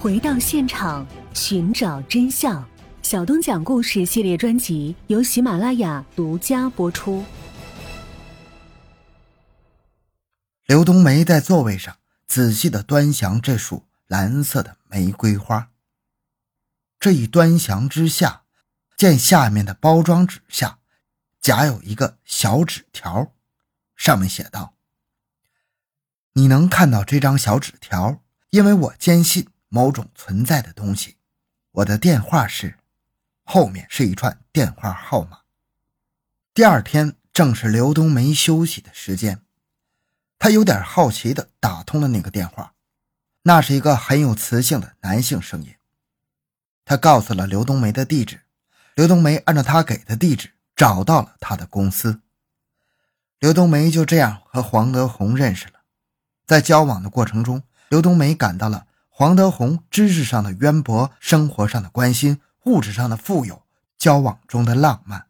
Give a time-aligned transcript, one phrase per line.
[0.00, 2.66] 回到现场，寻找真相。
[3.02, 7.22] 小东讲故事系列专辑由喜马拉雅独家播出。
[10.64, 15.68] 刘冬梅在座位上仔细的端详这束蓝色的玫瑰花。
[16.98, 18.44] 这一端详之下，
[18.96, 20.78] 见下面的包装纸下
[21.42, 23.34] 夹有一个小纸条，
[23.94, 24.72] 上面写道
[26.32, 31.16] ：“你能看到这张小纸条，因为我坚信某种存在的东西。
[31.72, 32.76] 我的电话是……”
[33.42, 35.40] 后面是一串电话号码。
[36.54, 39.42] 第二天正是刘冬梅休息的时间，
[40.38, 42.74] 她有点好奇的打通了那个电话，
[43.42, 45.74] 那是一个很有磁性的男性声音。
[46.84, 48.42] 他告诉了刘冬梅的地址，
[48.94, 52.20] 刘冬梅按照他给的地址找到了他的公司。
[53.40, 55.80] 刘冬梅就这样和黄德红认识了，
[56.46, 58.86] 在交往的过程中，刘冬梅感到了
[59.20, 62.40] 黄德宏知识上的渊博，生活上的关心。
[62.64, 63.66] 物质上的富有，
[63.98, 65.26] 交往中的浪漫。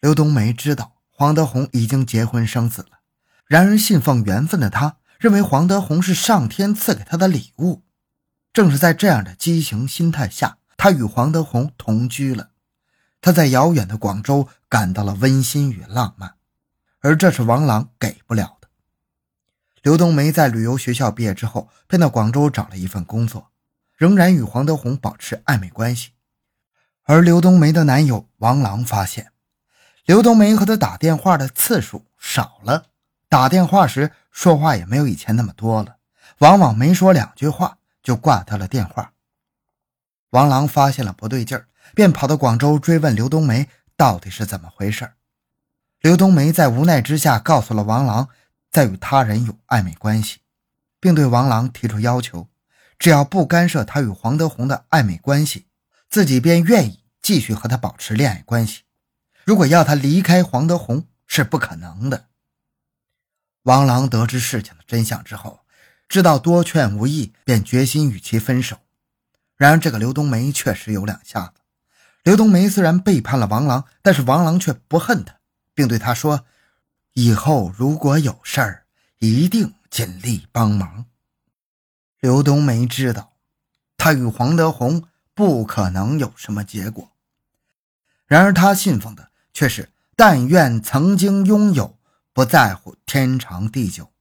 [0.00, 2.98] 刘冬梅知道黄德宏已经结婚生子了，
[3.46, 7.84] 然而信奉缘分的她认为黄德宏是上天赐给她的礼物。
[8.52, 12.50] 正是在这样的畸形心态下，她与黄德宏同居了。
[13.20, 16.34] 她在遥远的广州感到了温馨与浪漫，
[16.98, 18.58] 而这是王朗给不了。
[19.82, 23.50] 刘冬梅在旅游学校毕业之后，便到广州找了一份工作。
[23.96, 26.12] 仍然与黄德红保持暧昧关系，
[27.04, 29.32] 而刘冬梅的男友王朗发现，
[30.06, 32.86] 刘冬梅和他打电话的次数少了，
[33.28, 35.96] 打电话时说话也没有以前那么多了，
[36.38, 39.12] 往往没说两句话就挂掉了电话。
[40.30, 45.12] 王朗发现了不对劲儿，便跑到广州追问刘冬梅到底是怎么回事。
[46.00, 48.30] 刘冬梅在无奈之下告诉了王朗，
[48.70, 50.38] 在与他人有暧昧关系，
[51.00, 52.48] 并对王朗提出要求。
[52.98, 55.66] 只要不干涉他与黄德红的暧昧关系，
[56.08, 58.82] 自己便愿意继续和他保持恋爱关系。
[59.44, 62.26] 如果要他离开黄德红，是不可能的。
[63.62, 65.60] 王朗得知事情的真相之后，
[66.08, 68.78] 知道多劝无益，便决心与其分手。
[69.56, 71.60] 然而，这个刘冬梅确实有两下子。
[72.22, 75.36] 刘冬梅虽然背叛了王朗，但是王朗却不恨她，
[75.74, 76.44] 并对她说
[77.12, 78.86] ：“以后如果有事儿，
[79.18, 81.06] 一定尽力帮忙。”
[82.20, 83.32] 刘冬梅知道，
[83.96, 85.04] 他与黄德红
[85.34, 87.10] 不可能有什么结果。
[88.26, 91.98] 然而，他信奉的却是“但愿曾经拥有，
[92.32, 94.12] 不在乎天长地久”。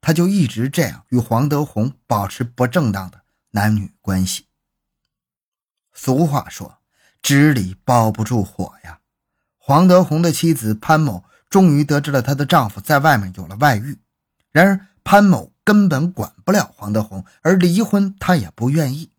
[0.00, 4.46] 他就一直这样与黄德红保持不正当的男女关系。
[5.92, 6.78] 俗话说
[7.22, 8.98] ：“纸里包不住火呀。”
[9.58, 13.96] 黄德红的妻子潘某终于得知了她的丈夫在外面有了外遇，
[14.50, 15.52] 然而潘某。
[15.64, 19.12] 根本管不了黄德红，而离婚她也不愿意。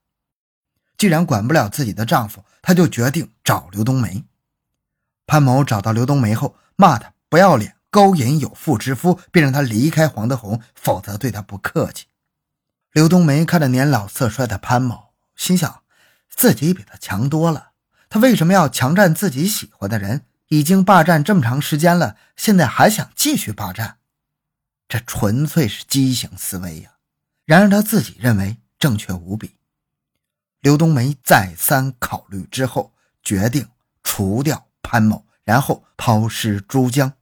[0.97, 4.25] 既然管不了自己的丈夫，她就决定找刘冬梅。
[5.25, 12.07] 潘某找到刘冬梅后，骂她不要脸、勾引有妇之夫，并让她离开黄德红，否则对她不客气。
[12.91, 15.83] 刘冬梅看着年老色衰的潘某，心想
[16.29, 17.69] 自己比他强多了，
[18.09, 20.25] 他为什么要强占自己喜欢的人？
[20.53, 23.97] 已经霸占这么长时间了，现在还想继续霸占？
[24.87, 26.91] 这纯粹是畸形思维呀！
[27.43, 29.55] 然而他自己认为正确无比。
[30.59, 32.93] 刘冬梅再三考虑之后，
[33.23, 33.67] 决定
[34.03, 37.13] 除掉潘某，然后抛尸珠江，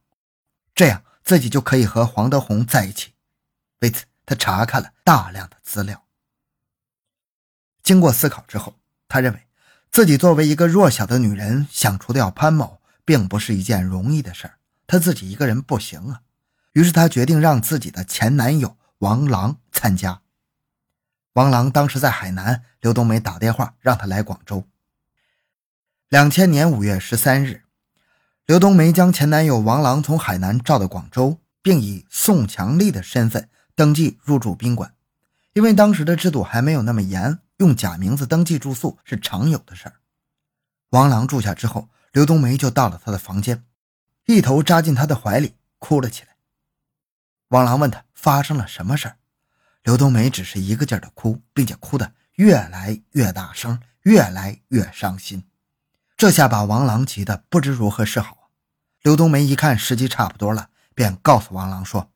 [0.74, 3.14] 这样自己就可以和黄德红在一起。
[3.78, 6.04] 为此，他查看了大量的资料。
[7.82, 8.74] 经过思考之后，
[9.08, 9.46] 他认为
[9.90, 14.58] 自己作为一个弱小的女人，想除掉潘某，并不是一件容易的事儿。
[14.86, 16.22] 他自己一个人不行啊。
[16.72, 20.22] 于是他决定让自己的前男友王朗参加。
[21.34, 24.66] 王朗当时在海南，刘冬梅打电话让他来广州。
[26.08, 27.64] 两千年五月十三日，
[28.46, 34.94] 刘冬梅将前男友王朗从海南召到广州，并以宋强丽的身份登记入住宾馆。
[35.54, 39.96] 因为当时的制度还没有那么严，用假名字登记住宿是常有的事儿。
[40.90, 43.64] 王朗住下之后，刘冬梅就到了他的房间，
[44.26, 46.36] 一头扎进他的怀里，哭了起来。
[47.48, 49.16] 王朗问他发生了什么事儿，
[49.82, 55.44] 刘冬梅只是一个劲儿的哭，并且哭得越来越大声，越来越伤心。
[56.14, 58.50] 这下把王朗急得不知如何是好。
[59.00, 62.12] 刘冬梅一看时机差不多了，便告诉王朗说：“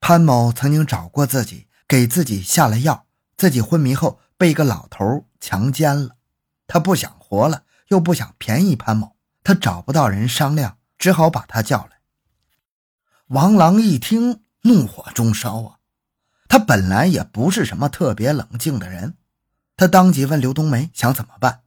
[0.00, 3.06] 潘某曾经找过自己，给自己下了药，
[3.36, 6.16] 自己昏迷后被一个老头强奸了。
[6.66, 11.98] 他不想活了，又不想便宜潘某，他找不到人商量，只好把他叫来。”
[13.28, 15.78] 王朗一听，怒火中烧啊！
[16.48, 19.18] 他本来也不是什么特别冷静的人，
[19.76, 21.60] 他当即问刘冬梅想怎么办。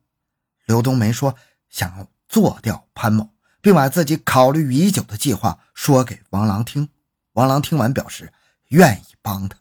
[0.65, 1.35] 刘冬梅说
[1.69, 3.29] 想要做掉潘某，
[3.62, 6.89] 并把自己考虑已久的计划说给王郎听。
[7.33, 8.33] 王郎听完表示
[8.69, 9.59] 愿意帮他。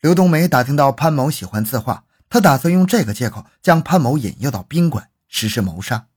[0.00, 2.04] 刘冬梅打听到潘某喜欢字画，
[2.34, 6.08] 他打算用这个借口将潘某引诱到宾馆实施谋杀。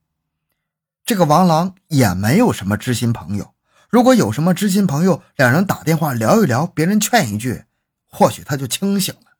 [1.05, 3.53] 这个王郎也没有什么知心朋友。
[3.87, 7.65] 如果有什么知心朋友，两人打电话聊一聊，别人劝一句，
[8.07, 9.37] 或许他就清醒了。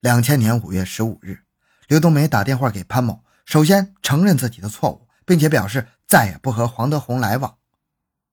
[0.00, 1.40] 两千年五月十五日，
[1.86, 7.58] 刘冬梅打电话给潘某，首先承认自己的错误，并且表示再也不和黄德红来往，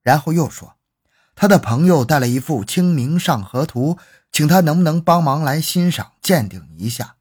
[0.01, 0.78] 然后又说，
[1.36, 3.95] 他的朋友带了一幅《清明上河图》，
[4.31, 7.15] 请他能不能帮忙来欣赏鉴定一下。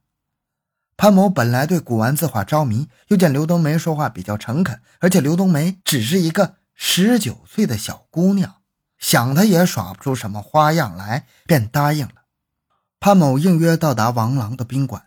[0.97, 6.57] 潘某本来对古玩字画着迷，又见刘冬梅说话比较诚恳，而且刘冬梅只是一个。
[6.79, 8.57] 十九岁的小姑娘，
[8.99, 12.27] 想她也耍不出什么花样来，便答应了。
[13.01, 15.07] 潘某应约到达王郎的宾馆，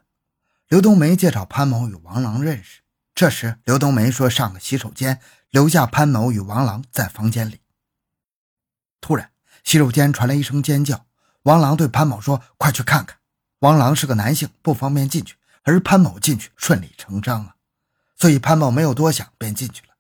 [0.67, 2.81] 刘冬梅介绍潘某与王郎认识。
[3.13, 7.61] 这时，刘冬梅说上个洗手间，留下潘某与王郎在房间里。
[8.99, 9.29] 突然，
[9.63, 11.05] 洗手间传来一声尖叫，
[11.49, 13.17] 王郎对潘某说：“快去看看。”
[13.61, 17.55] 王郎是个男性，不方便进去，而潘某进去顺理成章啊，
[18.15, 19.95] 所以潘某没有多想，便进去了。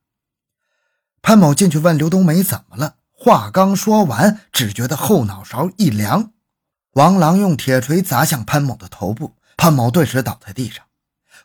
[1.23, 6.33] 潘某进去问刘冬梅怎么了，话刚说完，只觉得后脑勺一凉，
[6.91, 10.85] 王郎用铁锤砸向潘某的头部，潘某顿时倒在地上。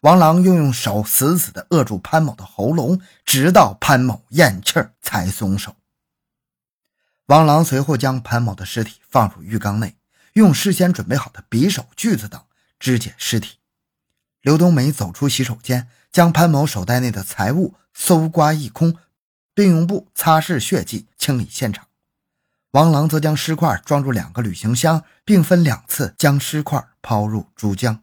[0.03, 5.75] 王郎又用手死死地扼住潘某的喉咙，直到潘某咽气儿才松手。
[7.27, 9.97] 王郎随后将潘某的尸体放入浴缸内，
[10.35, 12.43] 用事先准备好的匕首、锯子等
[12.79, 13.59] 肢解尸体。
[14.43, 18.97] 刘冬梅走出洗手间，将潘某手袋内的财物搜刮一空。
[19.55, 21.87] 并用布擦拭血迹，清理现场。
[22.73, 28.03] 王郎则将尸块装入两个旅行箱，并分两次将尸块抛入珠江。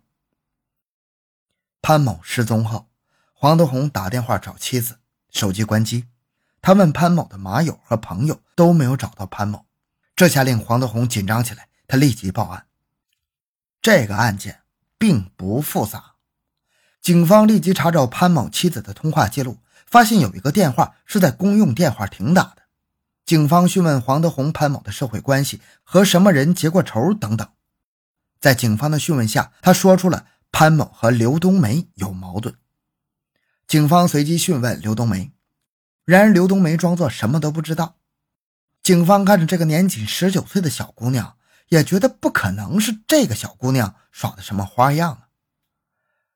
[1.82, 2.88] 潘某失踪后，
[3.34, 6.06] 黄德红打电话找妻子，手机关机。
[6.62, 9.66] 他问潘某的马友和朋友都没有找到潘某，
[10.16, 11.70] 这下令黄德红紧张起来。
[11.88, 12.68] 他立即报案。
[13.82, 14.62] 这个案件
[14.98, 16.14] 并不复杂，
[17.02, 19.58] 警方立即查找潘某妻子的通话记录。
[19.88, 22.62] 发现有一个电话是在公用电话亭打的，
[23.26, 27.46] 警方询问黄德红、潘某的社会关系和什么人结过仇等等。
[28.40, 32.56] 在警方的讯问下，他说出了潘某和刘冬梅有矛盾。
[33.68, 35.34] 警方随即讯问刘冬梅，
[36.06, 37.98] 然而刘冬梅装作什么都不知道。
[38.84, 41.38] 警方看着这个年仅十九岁的小姑娘，
[41.70, 45.28] 也觉得不可能是这个小姑娘耍的什么花样啊。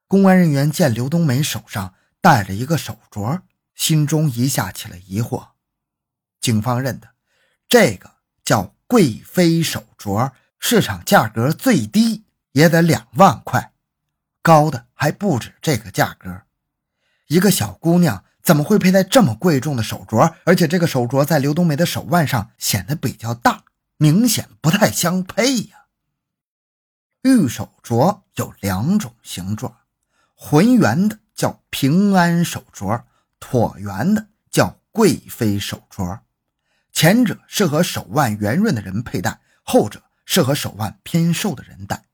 [0.07, 1.93] 公安人员见刘冬梅手上。
[2.21, 3.41] 戴着一个手镯，
[3.75, 5.49] 心中一下起了疑惑。
[6.41, 7.09] 警方认得
[7.69, 8.13] 这个
[8.43, 13.73] 叫贵妃手镯，市场价格最低也得两万块，
[14.41, 16.41] 高的还不止这个价格。
[17.27, 20.33] 一个小姑娘怎么会佩戴这么贵重的手镯？
[20.45, 23.65] 而且这个手镯在刘冬梅的手腕上显得比较大，
[23.97, 25.87] 明显不太相配呀。
[27.23, 29.75] 玉手镯有两种形状，
[30.33, 31.19] 浑圆的。
[31.35, 33.03] 叫平安手镯，
[33.41, 36.21] 椭圆的叫贵妃手镯。
[36.93, 42.05] 前者适合手腕圆润的人佩戴，后者适合手腕偏瘦的人戴。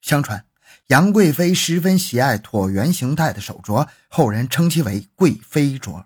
[0.00, 0.46] 相传
[0.92, 6.04] 杨贵妃十分喜爱椭圆形态的手镯，后人称其为贵妃镯。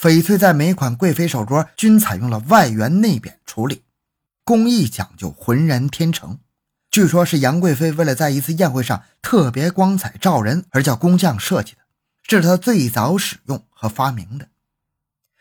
[0.00, 3.82] 翡翠在每款贵妃手镯均采用了外圆内扁处理，
[4.44, 6.38] 工艺讲究浑然天成。
[6.92, 11.78] 据说，是杨贵妃为了在一次宴会上特别光彩照人而叫工匠设计的，
[12.22, 14.46] 这是她最早使用和发明的。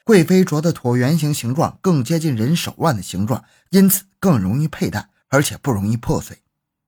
[0.04, 6.40] 贵妃镯的椭圆形形状更接近人手腕的形状，因此更容易佩戴，而且不容易破碎。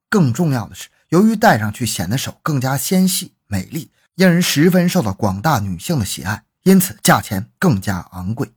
[0.10, 8.54] 更重要的是，由于戴上去显得手更加纤细美丽，因而十分受到广大女性的喜爱，因此价钱更加昂贵。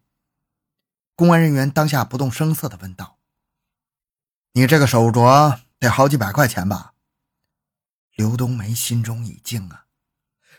[1.15, 3.19] 公安人员当下不动声色地问道
[4.55, 6.95] ：“你这个手镯？”得好几百块钱吧。
[8.17, 9.85] 刘冬梅心中一惊啊，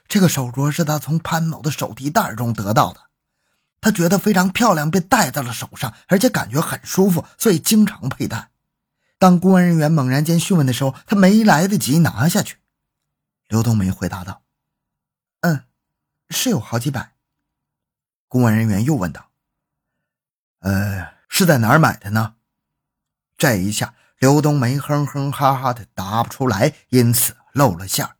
[0.07, 3.09] 这个手镯是她从潘某的手提袋中得到的，
[3.81, 8.51] 她觉得非常漂亮，便戴在了手上，而且感觉很舒服，所以经常佩戴。
[9.19, 12.57] 当公安人员猛然间讯问的时候，他没来得及拿下去。
[13.47, 14.41] 刘冬梅回答道
[15.41, 15.65] ：“嗯，
[16.29, 17.11] 是有好几百。”
[18.27, 19.29] 公安人员又问道
[20.61, 22.33] ：“呃，是在哪儿买的呢？”
[23.37, 23.93] 这一下。
[24.19, 28.17] 刘冬梅哼哼哈哈的答不出来，因此露了馅儿，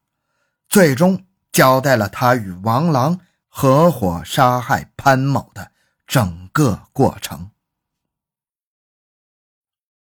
[0.69, 5.73] 最终交代了他与王郎合伙杀害潘某的
[6.07, 7.51] 整个过程。